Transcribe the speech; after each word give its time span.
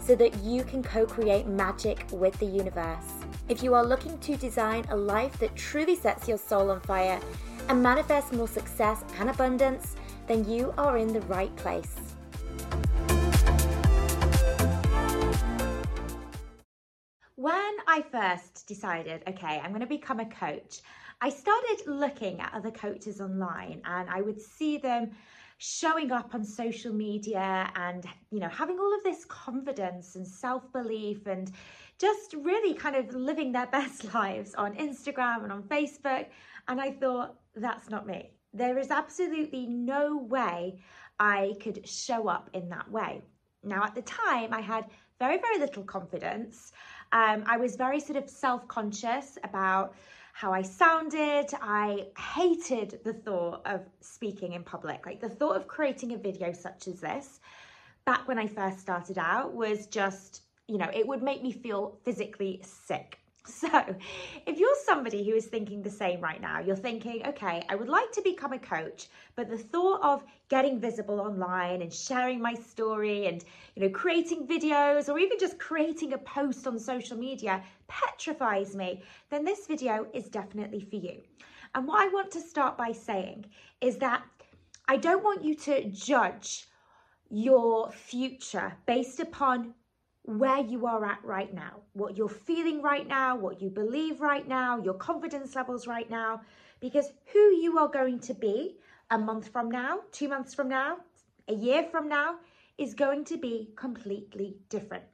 so 0.00 0.14
that 0.16 0.36
you 0.42 0.64
can 0.64 0.82
co 0.82 1.06
create 1.06 1.46
magic 1.46 2.06
with 2.10 2.38
the 2.38 2.46
universe. 2.46 3.12
If 3.48 3.62
you 3.62 3.74
are 3.74 3.84
looking 3.84 4.18
to 4.18 4.36
design 4.36 4.84
a 4.90 4.96
life 4.96 5.38
that 5.38 5.54
truly 5.56 5.96
sets 5.96 6.28
your 6.28 6.38
soul 6.38 6.70
on 6.70 6.80
fire 6.80 7.20
and 7.68 7.82
manifests 7.82 8.32
more 8.32 8.48
success 8.48 9.04
and 9.18 9.30
abundance, 9.30 9.96
then 10.26 10.48
you 10.48 10.72
are 10.78 10.98
in 10.98 11.12
the 11.12 11.20
right 11.22 11.54
place. 11.56 11.96
When 17.36 17.74
I 17.88 18.04
first 18.12 18.66
decided, 18.66 19.22
okay, 19.26 19.60
I'm 19.62 19.70
going 19.70 19.80
to 19.80 19.86
become 19.86 20.20
a 20.20 20.26
coach, 20.26 20.80
I 21.22 21.30
started 21.30 21.82
looking 21.86 22.40
at 22.40 22.52
other 22.54 22.70
coaches 22.70 23.20
online 23.20 23.82
and 23.84 24.08
I 24.08 24.20
would 24.20 24.40
see 24.40 24.78
them 24.78 25.10
showing 25.62 26.10
up 26.10 26.34
on 26.34 26.42
social 26.42 26.90
media 26.90 27.70
and 27.76 28.06
you 28.30 28.40
know 28.40 28.48
having 28.48 28.78
all 28.78 28.94
of 28.96 29.04
this 29.04 29.26
confidence 29.26 30.16
and 30.16 30.26
self-belief 30.26 31.26
and 31.26 31.52
just 31.98 32.32
really 32.32 32.72
kind 32.72 32.96
of 32.96 33.14
living 33.14 33.52
their 33.52 33.66
best 33.78 34.12
lives 34.14 34.54
on 34.54 34.74
Instagram 34.76 35.42
and 35.42 35.52
on 35.52 35.62
Facebook. 35.64 36.26
And 36.68 36.80
I 36.80 36.92
thought 36.92 37.36
that's 37.54 37.90
not 37.90 38.06
me. 38.06 38.30
There 38.54 38.78
is 38.78 38.90
absolutely 38.90 39.66
no 39.66 40.16
way 40.16 40.80
I 41.18 41.52
could 41.62 41.86
show 41.86 42.26
up 42.26 42.48
in 42.54 42.70
that 42.70 42.90
way. 42.90 43.20
Now 43.62 43.84
at 43.84 43.94
the 43.94 44.02
time 44.02 44.54
I 44.54 44.62
had 44.62 44.86
very 45.18 45.36
very 45.36 45.58
little 45.58 45.84
confidence. 45.84 46.72
Um, 47.12 47.44
I 47.46 47.58
was 47.58 47.76
very 47.76 48.00
sort 48.00 48.16
of 48.16 48.30
self-conscious 48.30 49.36
about 49.44 49.94
how 50.40 50.54
I 50.54 50.62
sounded. 50.62 51.48
I 51.60 52.06
hated 52.16 53.00
the 53.04 53.12
thought 53.12 53.60
of 53.66 53.82
speaking 54.00 54.54
in 54.54 54.62
public. 54.62 55.04
Like 55.04 55.20
the 55.20 55.28
thought 55.28 55.54
of 55.54 55.68
creating 55.68 56.14
a 56.14 56.16
video 56.16 56.50
such 56.50 56.88
as 56.88 56.98
this 56.98 57.40
back 58.06 58.26
when 58.26 58.38
I 58.38 58.46
first 58.46 58.80
started 58.80 59.18
out 59.18 59.52
was 59.52 59.86
just, 59.86 60.44
you 60.66 60.78
know, 60.78 60.88
it 60.94 61.06
would 61.06 61.22
make 61.22 61.42
me 61.42 61.52
feel 61.52 61.98
physically 62.04 62.62
sick. 62.64 63.18
So, 63.46 63.96
if 64.46 64.58
you're 64.58 64.76
somebody 64.84 65.24
who 65.24 65.34
is 65.34 65.46
thinking 65.46 65.82
the 65.82 65.90
same 65.90 66.20
right 66.20 66.40
now, 66.40 66.60
you're 66.60 66.76
thinking, 66.76 67.26
okay, 67.26 67.62
I 67.68 67.74
would 67.74 67.88
like 67.88 68.12
to 68.12 68.22
become 68.22 68.52
a 68.52 68.58
coach, 68.58 69.08
but 69.34 69.48
the 69.48 69.56
thought 69.58 70.02
of 70.02 70.24
getting 70.48 70.78
visible 70.78 71.20
online 71.20 71.82
and 71.82 71.92
sharing 71.92 72.40
my 72.40 72.54
story 72.54 73.26
and, 73.26 73.44
you 73.74 73.82
know, 73.82 73.90
creating 73.90 74.46
videos 74.46 75.08
or 75.08 75.18
even 75.18 75.38
just 75.38 75.58
creating 75.58 76.12
a 76.12 76.18
post 76.18 76.66
on 76.66 76.78
social 76.78 77.16
media 77.16 77.62
petrifies 77.88 78.76
me, 78.76 79.02
then 79.30 79.44
this 79.44 79.66
video 79.66 80.06
is 80.12 80.28
definitely 80.28 80.80
for 80.80 80.96
you. 80.96 81.20
And 81.74 81.86
what 81.86 82.00
I 82.00 82.08
want 82.08 82.30
to 82.32 82.40
start 82.40 82.76
by 82.76 82.92
saying 82.92 83.46
is 83.80 83.96
that 83.98 84.22
I 84.88 84.96
don't 84.96 85.24
want 85.24 85.44
you 85.44 85.54
to 85.54 85.84
judge 85.90 86.66
your 87.30 87.90
future 87.90 88.76
based 88.86 89.20
upon 89.20 89.74
where 90.38 90.60
you 90.60 90.86
are 90.86 91.04
at 91.04 91.24
right 91.24 91.52
now, 91.52 91.80
what 91.94 92.16
you're 92.16 92.28
feeling 92.28 92.82
right 92.82 93.06
now, 93.06 93.36
what 93.36 93.60
you 93.60 93.70
believe 93.70 94.20
right 94.20 94.46
now, 94.46 94.78
your 94.78 94.94
confidence 94.94 95.56
levels 95.56 95.86
right 95.86 96.08
now, 96.08 96.40
because 96.80 97.12
who 97.32 97.54
you 97.56 97.78
are 97.78 97.88
going 97.88 98.20
to 98.20 98.34
be 98.34 98.76
a 99.10 99.18
month 99.18 99.48
from 99.48 99.70
now, 99.70 100.00
two 100.12 100.28
months 100.28 100.54
from 100.54 100.68
now, 100.68 100.98
a 101.48 101.54
year 101.54 101.82
from 101.90 102.08
now 102.08 102.36
is 102.78 102.94
going 102.94 103.24
to 103.24 103.36
be 103.36 103.70
completely 103.76 104.56
different. 104.68 105.04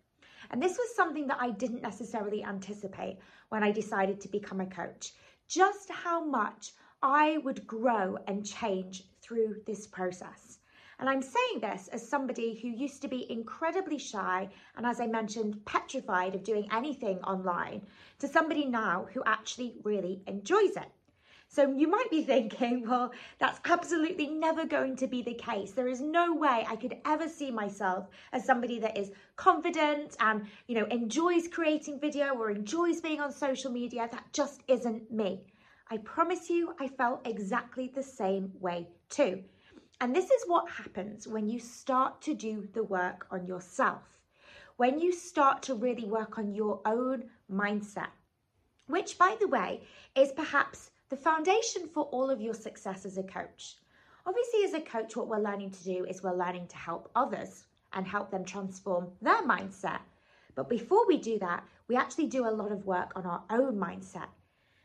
And 0.50 0.62
this 0.62 0.76
was 0.76 0.94
something 0.94 1.26
that 1.28 1.38
I 1.40 1.50
didn't 1.50 1.82
necessarily 1.82 2.44
anticipate 2.44 3.18
when 3.48 3.62
I 3.62 3.72
decided 3.72 4.20
to 4.20 4.28
become 4.28 4.60
a 4.60 4.66
coach. 4.66 5.12
Just 5.48 5.90
how 5.90 6.24
much 6.24 6.72
I 7.02 7.38
would 7.38 7.66
grow 7.66 8.18
and 8.26 8.44
change 8.44 9.04
through 9.22 9.56
this 9.66 9.86
process. 9.86 10.58
And 10.98 11.10
I'm 11.10 11.20
saying 11.20 11.60
this 11.60 11.88
as 11.88 12.08
somebody 12.08 12.58
who 12.58 12.68
used 12.68 13.02
to 13.02 13.08
be 13.08 13.30
incredibly 13.30 13.98
shy 13.98 14.48
and, 14.76 14.86
as 14.86 15.00
I 15.00 15.06
mentioned, 15.06 15.64
petrified 15.66 16.34
of 16.34 16.42
doing 16.42 16.68
anything 16.72 17.20
online 17.20 17.82
to 18.18 18.28
somebody 18.28 18.64
now 18.64 19.06
who 19.12 19.22
actually 19.26 19.74
really 19.84 20.22
enjoys 20.26 20.76
it. 20.76 20.90
So 21.48 21.70
you 21.70 21.86
might 21.86 22.10
be 22.10 22.24
thinking, 22.24 22.84
well, 22.88 23.12
that's 23.38 23.60
absolutely 23.64 24.28
never 24.28 24.64
going 24.64 24.96
to 24.96 25.06
be 25.06 25.22
the 25.22 25.34
case. 25.34 25.72
There 25.72 25.88
is 25.88 26.00
no 26.00 26.34
way 26.34 26.66
I 26.68 26.76
could 26.76 26.96
ever 27.04 27.28
see 27.28 27.50
myself 27.50 28.08
as 28.32 28.44
somebody 28.44 28.78
that 28.80 28.96
is 28.96 29.12
confident 29.36 30.16
and, 30.20 30.46
you 30.66 30.74
know, 30.74 30.86
enjoys 30.86 31.46
creating 31.46 32.00
video 32.00 32.34
or 32.34 32.50
enjoys 32.50 33.00
being 33.00 33.20
on 33.20 33.32
social 33.32 33.70
media. 33.70 34.08
That 34.10 34.32
just 34.32 34.62
isn't 34.66 35.12
me. 35.12 35.44
I 35.88 35.98
promise 35.98 36.50
you, 36.50 36.74
I 36.80 36.88
felt 36.88 37.26
exactly 37.26 37.88
the 37.94 38.02
same 38.02 38.52
way 38.60 38.88
too. 39.08 39.44
And 40.00 40.14
this 40.14 40.30
is 40.30 40.44
what 40.46 40.68
happens 40.70 41.26
when 41.26 41.48
you 41.48 41.58
start 41.58 42.20
to 42.22 42.34
do 42.34 42.68
the 42.74 42.82
work 42.82 43.26
on 43.30 43.46
yourself, 43.46 44.02
when 44.76 44.98
you 44.98 45.10
start 45.10 45.62
to 45.62 45.74
really 45.74 46.04
work 46.04 46.36
on 46.36 46.54
your 46.54 46.80
own 46.84 47.24
mindset, 47.50 48.10
which, 48.88 49.16
by 49.16 49.36
the 49.40 49.48
way, 49.48 49.80
is 50.14 50.32
perhaps 50.32 50.90
the 51.08 51.16
foundation 51.16 51.88
for 51.88 52.04
all 52.04 52.28
of 52.28 52.42
your 52.42 52.52
success 52.52 53.06
as 53.06 53.16
a 53.16 53.22
coach. 53.22 53.76
Obviously, 54.26 54.64
as 54.64 54.74
a 54.74 54.80
coach, 54.80 55.16
what 55.16 55.28
we're 55.28 55.38
learning 55.38 55.70
to 55.70 55.84
do 55.84 56.04
is 56.04 56.22
we're 56.22 56.36
learning 56.36 56.66
to 56.66 56.76
help 56.76 57.10
others 57.14 57.64
and 57.94 58.06
help 58.06 58.30
them 58.30 58.44
transform 58.44 59.08
their 59.22 59.42
mindset. 59.44 60.00
But 60.54 60.68
before 60.68 61.06
we 61.06 61.16
do 61.16 61.38
that, 61.38 61.64
we 61.88 61.96
actually 61.96 62.26
do 62.26 62.46
a 62.46 62.50
lot 62.50 62.70
of 62.70 62.84
work 62.84 63.12
on 63.16 63.24
our 63.24 63.42
own 63.48 63.76
mindset. 63.78 64.28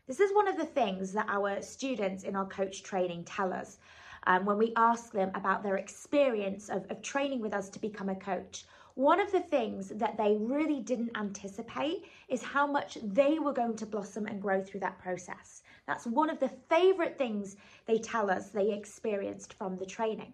This 0.07 0.21
is 0.21 0.33
one 0.33 0.47
of 0.47 0.57
the 0.57 0.65
things 0.65 1.11
that 1.13 1.27
our 1.27 1.61
students 1.61 2.23
in 2.23 2.35
our 2.35 2.45
coach 2.45 2.83
training 2.83 3.25
tell 3.25 3.51
us 3.51 3.77
um, 4.27 4.45
when 4.45 4.57
we 4.57 4.73
ask 4.75 5.11
them 5.11 5.31
about 5.35 5.63
their 5.63 5.77
experience 5.77 6.69
of, 6.69 6.85
of 6.89 7.01
training 7.01 7.41
with 7.41 7.53
us 7.53 7.69
to 7.69 7.79
become 7.79 8.09
a 8.09 8.15
coach. 8.15 8.65
One 8.95 9.19
of 9.19 9.31
the 9.31 9.39
things 9.39 9.89
that 9.89 10.17
they 10.17 10.35
really 10.39 10.81
didn't 10.81 11.17
anticipate 11.17 12.05
is 12.27 12.43
how 12.43 12.67
much 12.67 12.97
they 13.01 13.39
were 13.39 13.53
going 13.53 13.77
to 13.77 13.85
blossom 13.85 14.27
and 14.27 14.41
grow 14.41 14.61
through 14.61 14.81
that 14.81 14.99
process. 14.99 15.63
That's 15.87 16.05
one 16.05 16.29
of 16.29 16.39
the 16.39 16.51
favorite 16.69 17.17
things 17.17 17.55
they 17.85 17.99
tell 17.99 18.29
us 18.29 18.49
they 18.49 18.71
experienced 18.71 19.53
from 19.53 19.77
the 19.77 19.85
training. 19.85 20.33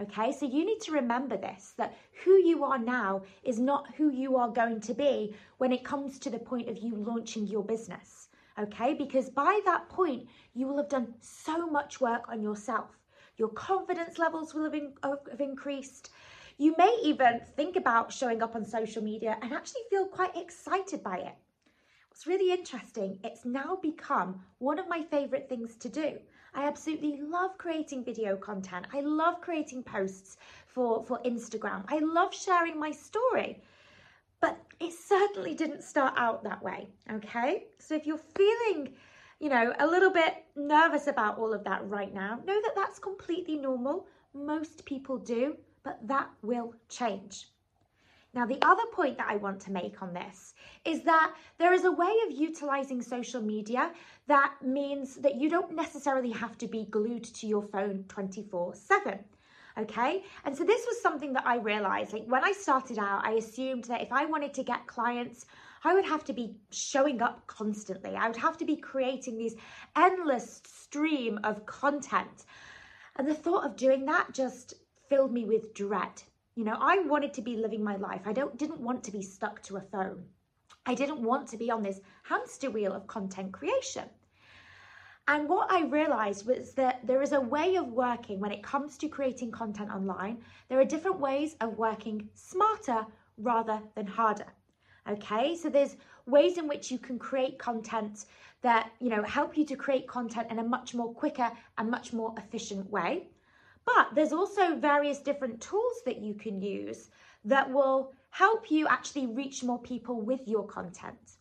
Okay, 0.00 0.32
so 0.32 0.46
you 0.46 0.64
need 0.64 0.80
to 0.82 0.92
remember 0.92 1.36
this 1.36 1.74
that 1.76 1.96
who 2.24 2.36
you 2.36 2.62
are 2.64 2.78
now 2.78 3.22
is 3.42 3.58
not 3.58 3.94
who 3.96 4.10
you 4.10 4.36
are 4.36 4.48
going 4.48 4.80
to 4.80 4.94
be 4.94 5.34
when 5.58 5.72
it 5.72 5.84
comes 5.84 6.18
to 6.20 6.30
the 6.30 6.38
point 6.38 6.68
of 6.68 6.78
you 6.78 6.94
launching 6.94 7.46
your 7.46 7.64
business. 7.64 8.28
Okay, 8.58 8.94
because 8.94 9.28
by 9.28 9.60
that 9.64 9.88
point, 9.88 10.26
you 10.54 10.66
will 10.66 10.78
have 10.78 10.88
done 10.88 11.14
so 11.20 11.66
much 11.66 12.00
work 12.00 12.28
on 12.28 12.42
yourself 12.42 12.96
your 13.38 13.48
confidence 13.50 14.18
levels 14.18 14.52
will 14.54 14.64
have, 14.64 14.74
in, 14.74 14.92
have 15.02 15.40
increased. 15.40 16.10
You 16.58 16.74
may 16.76 16.98
even 17.04 17.40
think 17.56 17.76
about 17.76 18.12
showing 18.12 18.42
up 18.42 18.56
on 18.56 18.64
social 18.64 19.02
media 19.02 19.38
and 19.40 19.52
actually 19.52 19.82
feel 19.88 20.06
quite 20.06 20.36
excited 20.36 21.02
by 21.02 21.18
it. 21.18 21.34
What's 22.10 22.26
really 22.26 22.52
interesting, 22.52 23.20
it's 23.22 23.44
now 23.44 23.78
become 23.80 24.40
one 24.58 24.80
of 24.80 24.88
my 24.88 25.04
favorite 25.04 25.48
things 25.48 25.76
to 25.76 25.88
do. 25.88 26.18
I 26.52 26.66
absolutely 26.66 27.20
love 27.20 27.56
creating 27.58 28.04
video 28.04 28.36
content. 28.36 28.86
I 28.92 29.02
love 29.02 29.40
creating 29.40 29.84
posts 29.84 30.36
for, 30.66 31.04
for 31.04 31.20
Instagram. 31.22 31.84
I 31.86 32.00
love 32.00 32.34
sharing 32.34 32.80
my 32.80 32.90
story. 32.90 33.62
But 34.40 34.58
it 34.80 34.92
certainly 34.92 35.54
didn't 35.54 35.82
start 35.82 36.14
out 36.16 36.42
that 36.42 36.62
way, 36.62 36.88
okay? 37.12 37.66
So 37.78 37.94
if 37.94 38.06
you're 38.06 38.18
feeling 38.18 38.94
you 39.40 39.48
know, 39.48 39.72
a 39.78 39.86
little 39.86 40.10
bit 40.10 40.44
nervous 40.56 41.06
about 41.06 41.38
all 41.38 41.52
of 41.52 41.64
that 41.64 41.88
right 41.88 42.12
now, 42.12 42.40
know 42.44 42.60
that 42.60 42.72
that's 42.74 42.98
completely 42.98 43.56
normal. 43.56 44.06
Most 44.34 44.84
people 44.84 45.18
do, 45.18 45.56
but 45.84 45.98
that 46.06 46.28
will 46.42 46.74
change. 46.88 47.46
Now, 48.34 48.44
the 48.44 48.58
other 48.62 48.82
point 48.92 49.16
that 49.18 49.28
I 49.28 49.36
want 49.36 49.60
to 49.62 49.72
make 49.72 50.02
on 50.02 50.12
this 50.12 50.54
is 50.84 51.02
that 51.04 51.34
there 51.58 51.72
is 51.72 51.84
a 51.84 51.92
way 51.92 52.14
of 52.26 52.36
utilizing 52.36 53.00
social 53.00 53.40
media 53.40 53.92
that 54.26 54.54
means 54.62 55.16
that 55.16 55.36
you 55.36 55.48
don't 55.48 55.74
necessarily 55.74 56.30
have 56.30 56.58
to 56.58 56.66
be 56.66 56.84
glued 56.90 57.24
to 57.24 57.46
your 57.46 57.62
phone 57.62 58.04
24 58.08 58.74
7. 58.74 59.18
Okay. 59.78 60.24
And 60.44 60.56
so 60.56 60.64
this 60.64 60.84
was 60.86 61.00
something 61.00 61.32
that 61.34 61.46
I 61.46 61.56
realized 61.56 62.12
like 62.12 62.26
when 62.26 62.44
I 62.44 62.52
started 62.52 62.98
out, 62.98 63.24
I 63.24 63.32
assumed 63.32 63.84
that 63.84 64.02
if 64.02 64.12
I 64.12 64.24
wanted 64.26 64.52
to 64.54 64.62
get 64.62 64.86
clients, 64.86 65.46
I 65.84 65.94
would 65.94 66.04
have 66.04 66.24
to 66.24 66.32
be 66.32 66.56
showing 66.70 67.22
up 67.22 67.46
constantly. 67.46 68.16
I 68.16 68.26
would 68.26 68.36
have 68.36 68.56
to 68.58 68.64
be 68.64 68.76
creating 68.76 69.38
these 69.38 69.56
endless 69.96 70.60
stream 70.66 71.38
of 71.44 71.66
content. 71.66 72.44
And 73.16 73.28
the 73.28 73.34
thought 73.34 73.64
of 73.64 73.76
doing 73.76 74.04
that 74.06 74.32
just 74.32 74.74
filled 75.08 75.32
me 75.32 75.44
with 75.44 75.74
dread. 75.74 76.22
You 76.54 76.64
know, 76.64 76.76
I 76.80 76.98
wanted 77.00 77.34
to 77.34 77.42
be 77.42 77.56
living 77.56 77.84
my 77.84 77.96
life. 77.96 78.22
I 78.26 78.32
don't 78.32 78.56
didn't 78.56 78.80
want 78.80 79.04
to 79.04 79.12
be 79.12 79.22
stuck 79.22 79.62
to 79.64 79.76
a 79.76 79.80
phone. 79.80 80.24
I 80.86 80.94
didn't 80.94 81.22
want 81.22 81.48
to 81.48 81.56
be 81.56 81.70
on 81.70 81.82
this 81.82 82.00
hamster 82.22 82.70
wheel 82.70 82.92
of 82.92 83.06
content 83.06 83.52
creation. 83.52 84.08
And 85.28 85.46
what 85.48 85.70
I 85.70 85.82
realized 85.84 86.46
was 86.46 86.72
that 86.74 87.06
there 87.06 87.20
is 87.20 87.32
a 87.32 87.40
way 87.40 87.76
of 87.76 87.88
working 87.88 88.40
when 88.40 88.50
it 88.50 88.62
comes 88.62 88.96
to 88.98 89.08
creating 89.08 89.50
content 89.50 89.90
online. 89.90 90.42
There 90.68 90.80
are 90.80 90.86
different 90.86 91.20
ways 91.20 91.54
of 91.60 91.76
working 91.76 92.30
smarter 92.32 93.04
rather 93.36 93.82
than 93.94 94.06
harder. 94.06 94.46
Okay, 95.08 95.56
so 95.56 95.70
there's 95.70 95.96
ways 96.26 96.58
in 96.58 96.68
which 96.68 96.90
you 96.90 96.98
can 96.98 97.18
create 97.18 97.58
content 97.58 98.26
that 98.60 98.90
you 99.00 99.08
know 99.08 99.22
help 99.22 99.56
you 99.56 99.64
to 99.64 99.76
create 99.76 100.06
content 100.06 100.50
in 100.50 100.58
a 100.58 100.64
much 100.64 100.94
more 100.94 101.12
quicker 101.14 101.50
and 101.78 101.90
much 101.90 102.12
more 102.12 102.34
efficient 102.36 102.90
way. 102.90 103.28
But 103.86 104.08
there's 104.14 104.32
also 104.32 104.76
various 104.76 105.20
different 105.20 105.62
tools 105.62 106.02
that 106.04 106.20
you 106.20 106.34
can 106.34 106.60
use 106.60 107.08
that 107.44 107.70
will 107.70 108.12
help 108.30 108.70
you 108.70 108.86
actually 108.86 109.26
reach 109.26 109.64
more 109.64 109.80
people 109.80 110.20
with 110.20 110.46
your 110.46 110.66
content. 110.66 111.38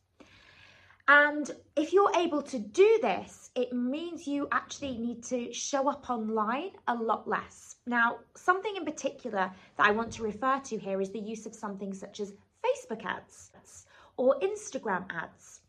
And 1.10 1.50
if 1.76 1.94
you're 1.94 2.12
able 2.16 2.42
to 2.44 2.60
do 2.60 3.00
this, 3.02 3.50
it 3.56 3.72
means 3.72 4.28
you 4.28 4.48
actually 4.52 4.98
need 4.98 5.24
to 5.26 5.54
show 5.54 5.90
up 5.90 6.10
online 6.10 6.72
a 6.88 6.96
lot 6.96 7.28
less. 7.28 7.78
Now, 7.86 8.20
something 8.36 8.76
in 8.76 8.84
particular 8.84 9.52
that 9.78 9.88
I 9.88 9.92
want 9.92 10.12
to 10.14 10.24
refer 10.24 10.60
to 10.66 10.78
here 10.78 11.02
is 11.02 11.12
the 11.12 11.20
use 11.20 11.46
of 11.46 11.56
something 11.56 11.94
such 11.94 12.20
as 12.20 12.34
Facebook 12.66 13.06
ads 13.06 13.52
or 14.18 14.40
Instagram 14.40 15.06
ads. 15.12 15.62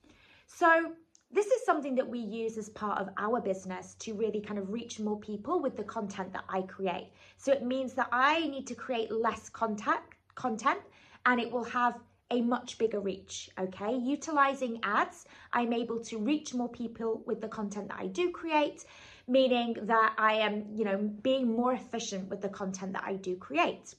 So, 0.46 0.92
this 1.30 1.46
is 1.46 1.64
something 1.64 1.94
that 1.96 2.08
we 2.08 2.20
use 2.20 2.56
as 2.56 2.70
part 2.70 2.98
of 2.98 3.10
our 3.18 3.40
business 3.40 3.94
to 3.98 4.14
really 4.14 4.40
kind 4.40 4.58
of 4.58 4.72
reach 4.72 4.98
more 4.98 5.18
people 5.18 5.60
with 5.60 5.76
the 5.76 5.84
content 5.84 6.32
that 6.32 6.44
I 6.48 6.62
create. 6.62 7.10
So 7.36 7.52
it 7.52 7.62
means 7.62 7.92
that 7.94 8.08
I 8.10 8.46
need 8.48 8.66
to 8.68 8.74
create 8.74 9.12
less 9.12 9.50
content 9.50 10.00
content 10.34 10.80
and 11.26 11.38
it 11.38 11.50
will 11.50 11.64
have 11.64 11.98
a 12.30 12.40
much 12.40 12.78
bigger 12.78 13.00
reach, 13.00 13.50
okay? 13.58 13.96
Utilizing 13.96 14.80
ads, 14.82 15.26
I'm 15.52 15.72
able 15.72 16.00
to 16.04 16.18
reach 16.18 16.54
more 16.54 16.68
people 16.68 17.22
with 17.26 17.40
the 17.40 17.48
content 17.48 17.88
that 17.88 17.98
I 17.98 18.06
do 18.06 18.30
create, 18.30 18.84
meaning 19.26 19.76
that 19.82 20.14
I 20.18 20.34
am, 20.34 20.64
you 20.74 20.84
know, 20.84 20.96
being 21.22 21.54
more 21.54 21.72
efficient 21.72 22.28
with 22.28 22.40
the 22.40 22.48
content 22.48 22.92
that 22.94 23.04
I 23.04 23.14
do 23.14 23.36
create. 23.36 23.94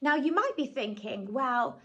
Now, 0.00 0.16
you 0.16 0.32
might 0.32 0.56
be 0.56 0.66
thinking, 0.66 1.32
well, 1.32 1.80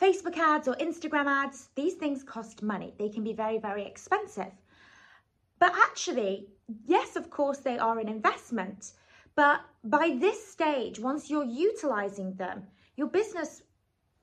Facebook 0.00 0.38
ads 0.38 0.66
or 0.66 0.74
Instagram 0.76 1.26
ads, 1.26 1.68
these 1.74 1.94
things 1.94 2.22
cost 2.22 2.62
money. 2.62 2.94
They 2.98 3.10
can 3.10 3.22
be 3.22 3.34
very, 3.34 3.58
very 3.58 3.84
expensive. 3.84 4.52
But 5.58 5.74
actually, 5.74 6.48
yes, 6.86 7.16
of 7.16 7.28
course, 7.28 7.58
they 7.58 7.78
are 7.78 7.98
an 7.98 8.08
investment. 8.08 8.92
But 9.36 9.60
by 9.84 10.16
this 10.18 10.46
stage, 10.46 10.98
once 10.98 11.28
you're 11.28 11.44
utilizing 11.44 12.34
them, 12.34 12.62
your 12.96 13.08
business 13.08 13.62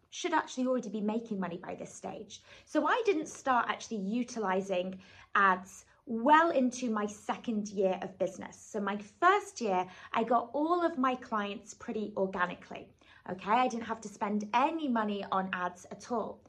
should 0.09 0.33
actually 0.33 0.65
already 0.65 0.89
be 0.89 1.01
making 1.01 1.39
money 1.39 1.59
by 1.63 1.75
this 1.75 1.93
stage. 1.93 2.41
So 2.65 2.87
I 2.87 3.01
didn't 3.05 3.27
start 3.27 3.67
actually 3.69 3.97
utilizing 3.97 4.99
ads 5.35 5.85
well 6.07 6.49
into 6.51 6.89
my 6.89 7.05
second 7.05 7.67
year 7.67 7.99
of 8.01 8.17
business. 8.17 8.57
So 8.59 8.79
my 8.79 8.97
first 9.19 9.61
year, 9.61 9.85
I 10.13 10.23
got 10.23 10.49
all 10.53 10.83
of 10.83 10.97
my 10.97 11.15
clients 11.15 11.73
pretty 11.73 12.13
organically. 12.17 12.87
Okay, 13.29 13.51
I 13.51 13.67
didn't 13.67 13.85
have 13.85 14.01
to 14.01 14.07
spend 14.07 14.47
any 14.53 14.87
money 14.87 15.25
on 15.31 15.49
ads 15.51 15.85
at 15.91 16.11
all. 16.11 16.39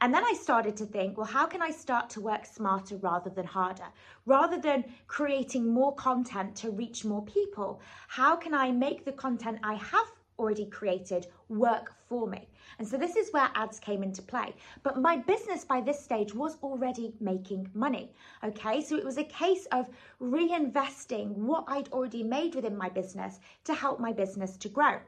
And 0.00 0.12
then 0.12 0.24
I 0.24 0.32
started 0.32 0.76
to 0.78 0.86
think, 0.86 1.16
well, 1.16 1.26
how 1.26 1.46
can 1.46 1.60
I 1.62 1.70
start 1.70 2.08
to 2.10 2.20
work 2.20 2.46
smarter 2.46 2.96
rather 2.96 3.30
than 3.30 3.46
harder? 3.46 3.86
Rather 4.26 4.58
than 4.58 4.84
creating 5.06 5.72
more 5.72 5.94
content 5.94 6.56
to 6.56 6.70
reach 6.70 7.04
more 7.04 7.22
people, 7.24 7.80
how 8.08 8.34
can 8.34 8.54
I 8.54 8.72
make 8.72 9.04
the 9.04 9.12
content 9.12 9.58
I 9.62 9.74
have 9.74 10.06
already 10.38 10.66
created 10.66 11.26
work 11.48 11.94
for 12.08 12.26
me? 12.26 12.48
And 12.78 12.88
so 12.88 12.96
this 12.96 13.14
is 13.14 13.32
where 13.32 13.50
ads 13.54 13.78
came 13.78 14.02
into 14.02 14.22
play. 14.22 14.54
But 14.82 14.98
my 14.98 15.16
business 15.16 15.64
by 15.64 15.80
this 15.80 16.02
stage 16.02 16.34
was 16.34 16.56
already 16.62 17.12
making 17.20 17.70
money. 17.74 18.12
Okay, 18.42 18.80
so 18.80 18.96
it 18.96 19.04
was 19.04 19.18
a 19.18 19.24
case 19.24 19.66
of 19.70 19.88
reinvesting 20.20 21.28
what 21.36 21.64
I'd 21.68 21.92
already 21.92 22.24
made 22.24 22.54
within 22.54 22.76
my 22.76 22.88
business 22.88 23.38
to 23.64 23.74
help 23.74 24.00
my 24.00 24.12
business 24.12 24.56
to 24.56 24.68
grow. 24.68 24.98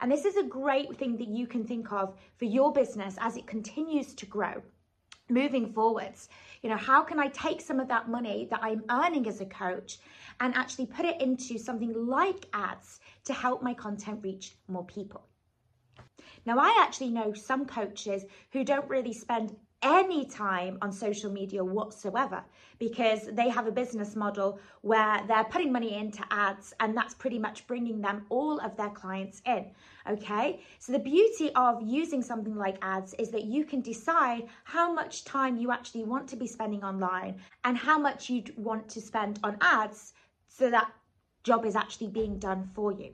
And 0.00 0.10
this 0.10 0.24
is 0.24 0.36
a 0.36 0.42
great 0.42 0.96
thing 0.96 1.16
that 1.18 1.28
you 1.28 1.46
can 1.46 1.64
think 1.64 1.92
of 1.92 2.16
for 2.36 2.44
your 2.44 2.72
business 2.72 3.16
as 3.20 3.36
it 3.36 3.46
continues 3.46 4.14
to 4.14 4.26
grow 4.26 4.62
moving 5.28 5.72
forwards. 5.72 6.28
You 6.62 6.70
know, 6.70 6.76
how 6.76 7.02
can 7.02 7.18
I 7.18 7.28
take 7.28 7.60
some 7.60 7.80
of 7.80 7.88
that 7.88 8.08
money 8.08 8.46
that 8.50 8.60
I'm 8.62 8.84
earning 8.90 9.26
as 9.26 9.40
a 9.40 9.46
coach 9.46 9.98
and 10.40 10.54
actually 10.54 10.86
put 10.86 11.04
it 11.04 11.20
into 11.20 11.58
something 11.58 12.06
like 12.06 12.46
ads 12.52 13.00
to 13.24 13.32
help 13.32 13.62
my 13.62 13.74
content 13.74 14.20
reach 14.22 14.56
more 14.68 14.84
people? 14.84 15.26
Now, 16.44 16.58
I 16.58 16.78
actually 16.82 17.10
know 17.10 17.32
some 17.32 17.66
coaches 17.66 18.24
who 18.52 18.64
don't 18.64 18.88
really 18.88 19.12
spend 19.12 19.56
any 19.82 20.24
time 20.24 20.78
on 20.80 20.92
social 20.92 21.30
media 21.30 21.64
whatsoever 21.64 22.44
because 22.78 23.28
they 23.32 23.48
have 23.48 23.66
a 23.66 23.72
business 23.72 24.14
model 24.14 24.58
where 24.82 25.22
they're 25.26 25.44
putting 25.44 25.72
money 25.72 25.94
into 25.94 26.22
ads 26.30 26.72
and 26.80 26.96
that's 26.96 27.14
pretty 27.14 27.38
much 27.38 27.66
bringing 27.66 28.00
them 28.00 28.24
all 28.28 28.58
of 28.60 28.76
their 28.76 28.90
clients 28.90 29.42
in. 29.46 29.70
Okay, 30.08 30.60
so 30.78 30.92
the 30.92 30.98
beauty 30.98 31.50
of 31.54 31.80
using 31.82 32.22
something 32.22 32.56
like 32.56 32.76
ads 32.82 33.14
is 33.14 33.30
that 33.30 33.44
you 33.44 33.64
can 33.64 33.80
decide 33.80 34.48
how 34.64 34.92
much 34.92 35.24
time 35.24 35.56
you 35.56 35.70
actually 35.70 36.04
want 36.04 36.28
to 36.28 36.36
be 36.36 36.46
spending 36.46 36.82
online 36.82 37.40
and 37.64 37.76
how 37.76 37.98
much 37.98 38.28
you'd 38.28 38.56
want 38.56 38.88
to 38.88 39.00
spend 39.00 39.38
on 39.44 39.56
ads 39.60 40.12
so 40.48 40.70
that 40.70 40.92
job 41.44 41.64
is 41.64 41.76
actually 41.76 42.08
being 42.08 42.38
done 42.38 42.68
for 42.74 42.92
you. 42.92 43.12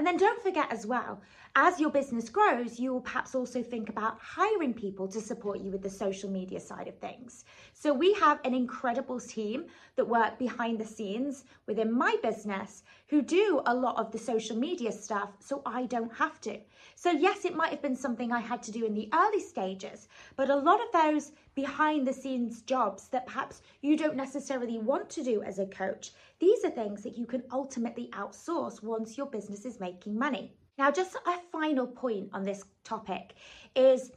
And 0.00 0.06
then 0.06 0.16
don't 0.16 0.42
forget 0.42 0.72
as 0.72 0.86
well, 0.86 1.20
as 1.54 1.78
your 1.78 1.90
business 1.90 2.30
grows, 2.30 2.80
you 2.80 2.90
will 2.90 3.02
perhaps 3.02 3.34
also 3.34 3.62
think 3.62 3.90
about 3.90 4.18
hiring 4.18 4.72
people 4.72 5.06
to 5.06 5.20
support 5.20 5.60
you 5.60 5.70
with 5.70 5.82
the 5.82 5.90
social 5.90 6.30
media 6.30 6.58
side 6.58 6.88
of 6.88 6.96
things. 6.96 7.44
So 7.74 7.92
we 7.92 8.14
have 8.14 8.40
an 8.46 8.54
incredible 8.54 9.20
team 9.20 9.66
that 9.96 10.08
work 10.08 10.38
behind 10.38 10.78
the 10.78 10.86
scenes 10.86 11.44
within 11.66 11.92
my 11.92 12.16
business 12.22 12.82
who 13.08 13.20
do 13.20 13.60
a 13.66 13.74
lot 13.74 13.98
of 13.98 14.10
the 14.10 14.16
social 14.16 14.56
media 14.56 14.90
stuff 14.90 15.32
so 15.38 15.60
I 15.66 15.84
don't 15.84 16.14
have 16.14 16.40
to. 16.40 16.58
So 16.94 17.10
yes, 17.10 17.44
it 17.44 17.54
might 17.54 17.70
have 17.70 17.82
been 17.82 17.94
something 17.94 18.32
I 18.32 18.40
had 18.40 18.62
to 18.62 18.72
do 18.72 18.86
in 18.86 18.94
the 18.94 19.10
early 19.12 19.40
stages, 19.40 20.08
but 20.34 20.48
a 20.48 20.56
lot 20.56 20.80
of 20.80 20.92
those 20.94 21.32
behind 21.60 22.08
the 22.08 22.12
scenes 22.12 22.62
jobs 22.62 23.08
that 23.08 23.26
perhaps 23.26 23.60
you 23.82 23.94
don't 23.94 24.16
necessarily 24.16 24.78
want 24.78 25.10
to 25.10 25.22
do 25.22 25.42
as 25.42 25.58
a 25.58 25.66
coach, 25.66 26.12
these 26.38 26.64
are 26.64 26.70
things 26.70 27.02
that 27.02 27.18
you 27.18 27.26
can 27.26 27.42
ultimately 27.52 28.08
outsource 28.14 28.82
once 28.82 29.18
your 29.18 29.26
business 29.26 29.66
is 29.66 29.78
making 29.78 30.18
money. 30.18 30.54
Now, 30.78 30.90
just 30.90 31.16
a 31.26 31.36
final 31.52 31.86
point 31.86 32.30
on 32.32 32.44
this 32.44 32.64
topic 32.82 33.34
is 33.76 34.12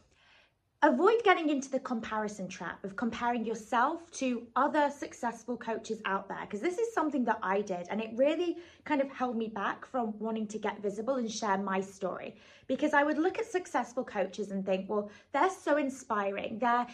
avoid 0.83 1.23
getting 1.23 1.47
into 1.47 1.71
the 1.71 1.79
comparison 1.79 2.45
trap 2.45 2.83
of 2.83 2.97
comparing 2.97 3.45
yourself 3.45 4.11
to 4.11 4.45
other 4.57 4.89
successful 4.89 5.55
coaches 5.55 6.01
out 6.03 6.27
there 6.27 6.41
because 6.41 6.59
this 6.59 6.77
is 6.77 6.93
something 6.93 7.23
that 7.23 7.39
I 7.41 7.61
did 7.61 7.87
and 7.89 8.01
it 8.01 8.09
really 8.17 8.57
kind 8.83 8.99
of 8.99 9.09
held 9.09 9.37
me 9.37 9.47
back 9.47 9.85
from 9.85 10.13
wanting 10.19 10.45
to 10.47 10.59
get 10.59 10.81
visible 10.81 11.15
and 11.15 11.31
share 11.31 11.57
my 11.57 11.79
story 11.79 12.35
because 12.67 12.93
I 12.93 13.03
would 13.03 13.17
look 13.17 13.39
at 13.39 13.45
successful 13.45 14.03
coaches 14.03 14.51
and 14.51 14.65
think 14.65 14.89
well 14.89 15.09
they're 15.31 15.49
so 15.49 15.77
inspiring 15.77 16.59
they're 16.59 16.85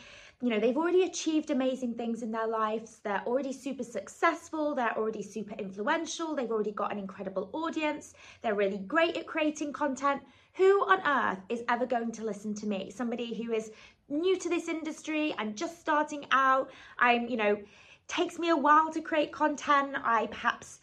you 0.41 0.49
know, 0.49 0.59
they've 0.59 0.77
already 0.77 1.03
achieved 1.03 1.49
amazing 1.49 1.95
things 1.95 2.23
in 2.23 2.31
their 2.31 2.47
lives. 2.47 3.01
They're 3.03 3.23
already 3.27 3.51
super 3.51 3.83
successful. 3.83 4.73
They're 4.73 4.97
already 4.97 5.21
super 5.21 5.53
influential. 5.55 6.33
They've 6.33 6.49
already 6.49 6.71
got 6.71 6.93
an 6.93 6.97
incredible 6.97 7.49
audience. 7.51 8.13
They're 8.41 8.55
really 8.55 8.77
great 8.77 9.17
at 9.17 9.27
creating 9.27 9.73
content. 9.73 10.21
Who 10.59 10.81
on 10.81 10.99
earth 11.07 11.39
is 11.47 11.63
ever 11.69 11.85
going 11.85 12.11
to 12.11 12.25
listen 12.25 12.53
to 12.55 12.67
me? 12.67 12.91
Somebody 12.91 13.33
who 13.33 13.53
is 13.53 13.71
new 14.09 14.37
to 14.39 14.49
this 14.49 14.67
industry 14.67 15.33
and 15.37 15.55
just 15.55 15.79
starting 15.79 16.25
out. 16.31 16.69
I'm, 16.97 17.29
you 17.29 17.37
know, 17.37 17.57
takes 18.09 18.37
me 18.37 18.49
a 18.49 18.57
while 18.57 18.91
to 18.91 18.99
create 18.99 19.31
content. 19.31 19.95
I 20.03 20.27
perhaps, 20.27 20.79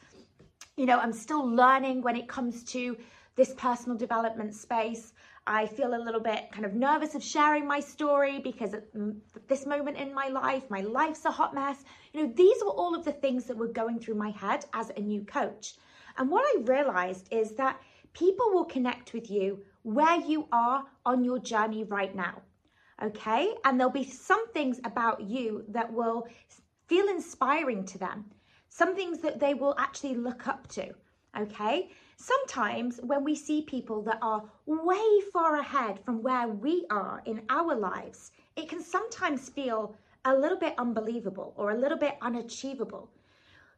you 0.79 0.87
know, 0.87 0.99
I'm 0.99 1.13
still 1.13 1.47
learning 1.47 2.01
when 2.01 2.17
it 2.17 2.27
comes 2.27 2.65
to 2.73 2.97
this 3.35 3.53
personal 3.59 3.99
development 3.99 4.55
space. 4.55 5.13
I 5.47 5.67
feel 5.67 5.95
a 5.95 6.03
little 6.03 6.23
bit 6.23 6.51
kind 6.53 6.65
of 6.65 6.73
nervous 6.73 7.15
of 7.15 7.23
sharing 7.23 7.67
my 7.67 7.81
story 7.81 8.39
because 8.39 8.73
at 8.73 8.85
this 9.47 9.67
moment 9.67 9.99
in 9.99 10.15
my 10.15 10.29
life, 10.29 10.63
my 10.71 10.81
life's 10.81 11.27
a 11.27 11.31
hot 11.31 11.55
mess. 11.55 11.85
You 12.15 12.23
know, 12.23 12.33
these 12.35 12.57
were 12.65 12.73
all 12.73 12.95
of 12.95 13.05
the 13.05 13.13
things 13.13 13.45
that 13.45 13.59
were 13.59 13.69
going 13.69 13.99
through 14.01 14.15
my 14.15 14.31
head 14.31 14.65
as 14.73 14.91
a 14.97 15.01
new 15.01 15.23
coach. 15.27 15.75
And 16.17 16.31
what 16.31 16.45
I 16.47 16.63
realized 16.63 17.29
is 17.31 17.53
that 17.57 17.79
people 18.19 18.51
will 18.51 18.65
connect 18.65 19.13
with 19.13 19.31
you 19.31 19.61
where 19.83 20.19
you 20.21 20.49
are 20.51 20.85
on 21.05 21.23
your 21.23 21.39
journey 21.39 21.85
right 21.85 22.15
now. 22.15 22.41
Okay. 23.03 23.53
And 23.65 23.79
there'll 23.79 23.93
be 23.93 24.05
some 24.05 24.49
things 24.53 24.81
about 24.85 25.21
you 25.21 25.65
that 25.69 25.93
will 25.93 26.27
feel 26.87 27.09
inspiring 27.09 27.85
to 27.85 27.99
them, 27.99 28.25
some 28.71 28.97
things 28.97 29.19
that 29.19 29.39
they 29.39 29.53
will 29.53 29.75
actually 29.79 30.15
look 30.15 30.47
up 30.47 30.67
to. 30.69 30.95
Okay. 31.39 31.91
Sometimes 32.17 32.99
when 33.03 33.23
we 33.23 33.35
see 33.35 33.61
people 33.63 34.01
that 34.05 34.19
are 34.23 34.45
way 34.65 35.21
far 35.31 35.57
ahead 35.57 36.01
from 36.05 36.23
where 36.23 36.49
we 36.49 36.87
are 36.89 37.23
in 37.27 37.43
our 37.51 37.75
lives, 37.75 38.33
it 38.57 38.71
can 38.71 38.83
sometimes 38.83 39.51
feel 39.51 39.95
a 40.25 40.35
little 40.35 40.59
bit 40.59 40.75
unbelievable 40.79 41.53
or 41.57 41.71
a 41.71 41.79
little 41.79 41.99
bit 41.99 42.17
unachievable. 42.23 43.11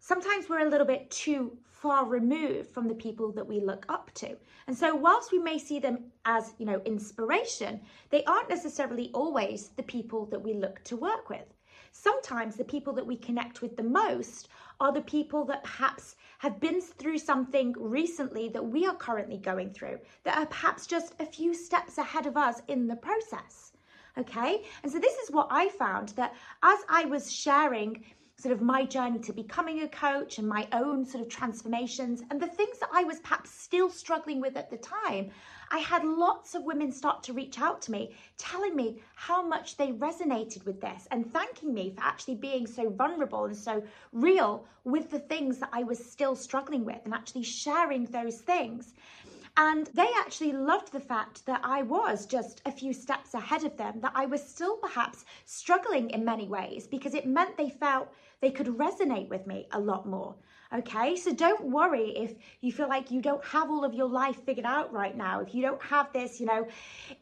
Sometimes 0.00 0.48
we're 0.48 0.66
a 0.66 0.70
little 0.70 0.86
bit 0.86 1.10
too 1.10 1.56
far 1.70 2.04
removed 2.04 2.70
from 2.70 2.88
the 2.88 2.94
people 2.94 3.30
that 3.32 3.46
we 3.46 3.60
look 3.60 3.84
up 3.88 4.10
to. 4.14 4.36
And 4.66 4.76
so 4.76 4.94
whilst 4.94 5.32
we 5.32 5.38
may 5.38 5.58
see 5.58 5.78
them 5.78 6.04
as, 6.24 6.54
you 6.58 6.66
know, 6.66 6.80
inspiration, 6.84 7.80
they 8.10 8.24
aren't 8.24 8.48
necessarily 8.48 9.10
always 9.14 9.68
the 9.76 9.82
people 9.82 10.26
that 10.26 10.42
we 10.42 10.54
look 10.54 10.82
to 10.84 10.96
work 10.96 11.28
with. 11.28 11.46
sometimes 11.92 12.56
the 12.56 12.64
people 12.64 12.92
that 12.92 13.06
we 13.06 13.16
connect 13.16 13.62
with 13.62 13.76
the 13.76 13.82
most 13.82 14.48
are 14.80 14.92
the 14.92 15.00
people 15.00 15.44
that 15.44 15.64
perhaps 15.64 16.16
have 16.38 16.60
been 16.60 16.80
through 16.80 17.18
something 17.18 17.74
recently 17.78 18.48
that 18.48 18.64
we 18.64 18.86
are 18.86 18.94
currently 18.94 19.38
going 19.38 19.70
through, 19.70 19.98
that 20.24 20.38
are 20.38 20.46
perhaps 20.46 20.86
just 20.86 21.14
a 21.20 21.26
few 21.26 21.52
steps 21.54 21.98
ahead 21.98 22.26
of 22.26 22.36
us 22.36 22.62
in 22.68 22.86
the 22.86 22.96
process. 22.96 23.72
Okay, 24.16 24.64
and 24.82 24.90
so 24.90 24.98
this 24.98 25.16
is 25.18 25.30
what 25.30 25.46
I 25.50 25.68
found 25.68 26.08
that 26.10 26.34
as 26.64 26.80
I 26.88 27.04
was 27.04 27.32
sharing 27.32 28.04
sort 28.38 28.52
of 28.52 28.62
my 28.62 28.84
journey 28.84 29.18
to 29.18 29.32
becoming 29.32 29.82
a 29.82 29.88
coach 29.88 30.38
and 30.38 30.48
my 30.48 30.68
own 30.70 31.04
sort 31.04 31.22
of 31.22 31.28
transformations 31.28 32.22
and 32.30 32.40
the 32.40 32.46
things 32.46 32.78
that 32.78 32.88
I 32.92 33.02
was 33.02 33.18
perhaps 33.18 33.50
still 33.50 33.90
struggling 33.90 34.40
with 34.40 34.56
at 34.56 34.70
the 34.70 34.76
time, 34.76 35.30
I 35.72 35.78
had 35.78 36.04
lots 36.04 36.54
of 36.54 36.62
women 36.62 36.92
start 36.92 37.24
to 37.24 37.32
reach 37.32 37.58
out 37.58 37.82
to 37.82 37.90
me, 37.90 38.14
telling 38.36 38.76
me 38.76 39.02
how 39.16 39.42
much 39.42 39.76
they 39.76 39.88
resonated 39.88 40.64
with 40.64 40.80
this 40.80 41.08
and 41.10 41.30
thanking 41.32 41.74
me 41.74 41.92
for 41.96 42.02
actually 42.02 42.36
being 42.36 42.66
so 42.66 42.88
vulnerable 42.90 43.44
and 43.44 43.56
so 43.56 43.82
real 44.12 44.64
with 44.84 45.10
the 45.10 45.18
things 45.18 45.58
that 45.58 45.70
I 45.72 45.82
was 45.82 45.98
still 45.98 46.36
struggling 46.36 46.84
with 46.84 47.00
and 47.04 47.12
actually 47.12 47.42
sharing 47.42 48.04
those 48.06 48.38
things. 48.38 48.94
And 49.60 49.88
they 49.88 50.08
actually 50.20 50.52
loved 50.52 50.92
the 50.92 51.00
fact 51.00 51.44
that 51.46 51.60
I 51.64 51.82
was 51.82 52.26
just 52.26 52.62
a 52.64 52.70
few 52.70 52.92
steps 52.92 53.34
ahead 53.34 53.64
of 53.64 53.76
them, 53.76 54.00
that 54.02 54.12
I 54.14 54.24
was 54.24 54.40
still 54.40 54.76
perhaps 54.76 55.24
struggling 55.46 56.10
in 56.10 56.24
many 56.24 56.46
ways 56.46 56.86
because 56.86 57.12
it 57.12 57.26
meant 57.26 57.56
they 57.56 57.68
felt 57.68 58.14
they 58.40 58.52
could 58.52 58.68
resonate 58.68 59.28
with 59.28 59.48
me 59.48 59.66
a 59.72 59.80
lot 59.80 60.06
more. 60.06 60.36
Okay, 60.72 61.16
so 61.16 61.34
don't 61.34 61.72
worry 61.72 62.10
if 62.10 62.36
you 62.60 62.70
feel 62.70 62.88
like 62.88 63.10
you 63.10 63.20
don't 63.20 63.44
have 63.44 63.68
all 63.68 63.84
of 63.84 63.94
your 63.94 64.08
life 64.08 64.44
figured 64.44 64.64
out 64.64 64.92
right 64.92 65.16
now, 65.16 65.40
if 65.40 65.52
you 65.52 65.62
don't 65.62 65.82
have 65.82 66.12
this, 66.12 66.38
you 66.38 66.46
know, 66.46 66.68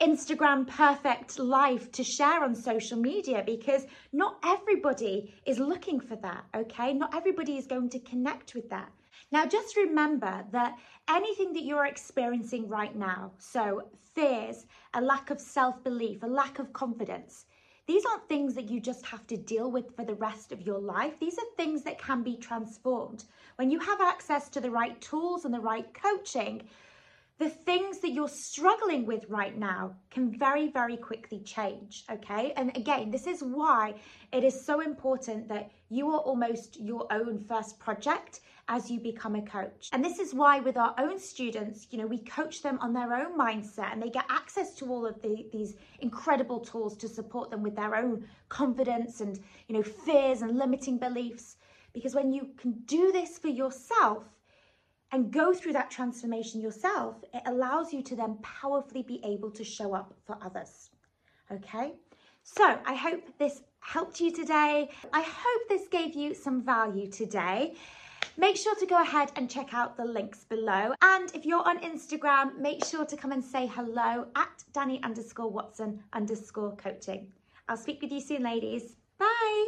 Instagram 0.03 0.67
perfect 0.67 1.39
life 1.39 1.91
to 1.93 2.05
share 2.05 2.45
on 2.45 2.55
social 2.55 2.99
media, 2.99 3.43
because 3.47 3.87
not 4.13 4.37
everybody 4.45 5.33
is 5.47 5.59
looking 5.59 6.01
for 6.01 6.17
that. 6.17 6.45
Okay, 6.55 6.93
not 6.93 7.15
everybody 7.15 7.57
is 7.57 7.67
going 7.67 7.89
to 7.89 7.99
connect 8.01 8.55
with 8.55 8.69
that. 8.69 8.93
Now, 9.33 9.45
just 9.45 9.77
remember 9.77 10.45
that 10.53 10.79
anything 11.09 11.53
that 11.55 11.65
you're 11.65 11.87
experiencing 11.87 12.69
right 12.69 12.95
now, 12.95 13.33
so 13.39 13.89
fears, 14.15 14.67
a 14.95 15.01
lack 15.01 15.31
of 15.31 15.41
self 15.41 15.83
belief, 15.83 16.23
a 16.23 16.27
lack 16.27 16.61
of 16.61 16.73
confidence, 16.73 17.47
these 17.87 18.05
aren't 18.05 18.29
things 18.29 18.55
that 18.55 18.71
you 18.71 18.81
just 18.81 19.07
have 19.07 19.27
to 19.29 19.37
deal 19.37 19.71
with 19.71 19.95
for 19.95 20.05
the 20.05 20.15
rest 20.15 20.53
of 20.53 20.63
your 20.63 20.79
life. 20.79 21.19
These 21.21 21.39
are 21.39 21.55
things 21.57 21.83
that 21.83 21.99
can 21.99 22.23
be 22.23 22.37
transformed. 22.37 23.25
When 23.57 23.71
you 23.71 23.79
have 23.81 24.01
access 24.01 24.49
to 24.51 24.61
the 24.61 24.71
right 24.71 25.01
tools 25.01 25.45
and 25.45 25.55
the 25.55 25.61
right 25.61 25.93
coaching, 25.95 26.69
the 27.39 27.51
things 27.51 27.99
that 27.99 28.13
you're 28.13 28.29
struggling 28.29 29.05
with 29.05 29.29
right 29.29 29.59
now 29.59 29.95
can 30.11 30.37
very, 30.39 30.69
very 30.69 30.97
quickly 30.97 31.41
change. 31.41 32.05
Okay. 32.11 32.53
And 32.57 32.75
again, 32.77 33.11
this 33.11 33.27
is 33.27 33.43
why 33.43 33.95
it 34.33 34.43
is 34.43 34.65
so 34.65 34.81
important 34.81 35.49
that 35.49 35.71
you 35.91 36.11
are 36.11 36.21
almost 36.21 36.81
your 36.81 37.07
own 37.13 37.39
first 37.39 37.79
project 37.79 38.41
as 38.69 38.91
you 38.91 38.99
become 38.99 39.37
a 39.37 39.43
coach. 39.43 39.91
And 39.93 40.05
this 40.05 40.19
is 40.19 40.35
why, 40.35 40.59
with 40.59 40.77
our 40.77 40.95
own 40.99 41.21
students, 41.21 41.87
you 41.91 41.99
know, 41.99 42.07
we 42.07 42.19
coach 42.19 42.63
them 42.63 42.79
on 42.81 42.93
their 42.93 43.15
own 43.15 43.39
mindset 43.39 43.93
and 43.93 44.03
they 44.03 44.11
get 44.11 44.25
access 44.29 44.75
to 44.77 44.87
all 44.87 45.07
of 45.07 45.21
the, 45.23 45.47
these 45.53 45.77
incredible 46.01 46.59
tools 46.59 46.97
to 46.97 47.09
support 47.09 47.51
them 47.51 47.63
with 47.63 47.77
their 47.77 47.95
own 47.95 48.27
confidence 48.49 49.21
and, 49.21 49.39
you 49.69 49.77
know, 49.77 49.83
fears 49.83 50.43
and 50.43 50.59
limiting 50.59 50.99
beliefs. 50.99 51.57
Because 51.93 52.15
when 52.15 52.33
you 52.33 52.49
can 52.59 52.73
do 52.87 53.13
this 53.13 53.39
for 53.39 53.49
yourself, 53.49 54.25
and 55.13 55.33
go 55.33 55.55
through 55.55 55.73
that 55.75 55.91
transformation 55.91 56.61
yourself, 56.61 57.17
it 57.33 57.43
allows 57.47 57.93
you 57.93 58.03
to 58.03 58.17
then 58.17 58.39
powerfully 58.43 59.03
be 59.03 59.21
able 59.25 59.51
to 59.51 59.65
show 59.65 59.95
up 59.95 60.15
for 60.27 60.37
others. 60.43 60.91
Okay? 61.51 61.93
So 62.43 62.79
I 62.85 62.95
hope 62.95 63.23
this 63.39 63.63
helped 63.81 64.21
you 64.21 64.33
today. 64.33 64.89
I 65.13 65.23
hope 65.23 65.69
this 65.69 65.89
gave 65.89 66.15
you 66.15 66.35
some 66.35 66.63
value 66.63 67.09
today. 67.09 67.75
Make 68.39 68.57
sure 68.57 68.75
to 68.75 68.87
go 68.87 69.01
ahead 69.01 69.33
and 69.37 69.49
check 69.49 69.73
out 69.73 69.97
the 69.97 70.05
links 70.05 70.45
below. 70.45 70.93
And 71.01 71.35
if 71.35 71.47
you're 71.47 71.67
on 71.67 71.79
Instagram, 71.81 72.59
make 72.59 72.85
sure 72.85 73.07
to 73.07 73.17
come 73.17 73.33
and 73.33 73.43
say 73.43 73.67
hello 73.67 74.27
at 74.37 74.65
Dani 74.75 75.03
underscore 75.03 75.51
Watson 75.51 76.03
underscore 76.13 76.77
coaching. 76.77 77.33
I'll 77.69 77.77
speak 77.77 78.03
with 78.03 78.13
you 78.13 78.21
soon, 78.21 78.43
ladies. 78.43 78.97
Bye. 79.19 79.67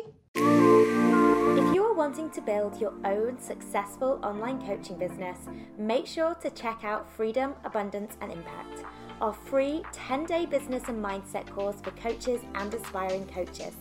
Wanting 2.09 2.31
to 2.31 2.41
build 2.41 2.81
your 2.81 2.95
own 3.05 3.39
successful 3.39 4.19
online 4.23 4.67
coaching 4.67 4.97
business, 4.97 5.37
make 5.77 6.07
sure 6.07 6.35
to 6.37 6.49
check 6.49 6.83
out 6.83 7.07
Freedom, 7.07 7.53
Abundance 7.65 8.17
and 8.23 8.33
Impact, 8.33 8.83
our 9.21 9.35
free 9.35 9.83
10 9.93 10.25
day 10.25 10.47
business 10.47 10.85
and 10.89 11.05
mindset 11.05 11.47
course 11.51 11.83
for 11.83 11.91
coaches 11.91 12.41
and 12.55 12.73
aspiring 12.73 13.27
coaches. 13.27 13.75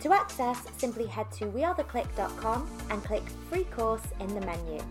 To 0.00 0.12
access, 0.12 0.60
simply 0.76 1.06
head 1.06 1.30
to 1.34 1.44
wearetheclique.com 1.46 2.68
and 2.90 3.04
click 3.04 3.22
free 3.48 3.62
course 3.62 4.02
in 4.18 4.26
the 4.34 4.40
menu. 4.40 4.82